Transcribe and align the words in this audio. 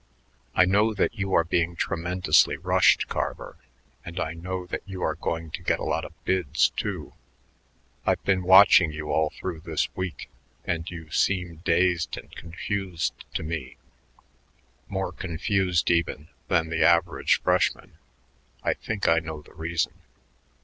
"I 0.55 0.65
know 0.65 0.95
that 0.95 1.13
you 1.13 1.35
are 1.35 1.43
being 1.43 1.75
tremendously 1.75 2.57
rushed, 2.57 3.07
Carver, 3.07 3.57
and 4.03 4.19
I 4.19 4.33
know 4.33 4.65
that 4.65 4.81
you 4.87 5.03
are 5.03 5.13
going 5.13 5.51
to 5.51 5.61
get 5.61 5.77
a 5.79 5.83
lot 5.83 6.05
of 6.05 6.23
bids, 6.25 6.69
too. 6.71 7.13
I've 8.03 8.23
been 8.23 8.41
watching 8.41 8.91
you 8.91 9.11
all 9.11 9.29
through 9.29 9.59
this 9.59 9.95
week, 9.95 10.27
and 10.65 10.89
you 10.89 11.11
seem 11.11 11.57
dazed 11.57 12.17
and 12.17 12.35
confused 12.35 13.13
to 13.35 13.43
me, 13.43 13.77
more 14.87 15.11
confused 15.11 15.91
even 15.91 16.29
than 16.47 16.69
the 16.71 16.83
average 16.83 17.39
freshman. 17.39 17.99
I 18.63 18.73
think 18.73 19.07
I 19.07 19.19
know 19.19 19.43
the 19.43 19.53
reason." 19.53 19.93